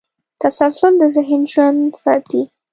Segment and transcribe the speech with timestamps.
[0.41, 2.41] تسلسل د ذهن ژوند ساتي.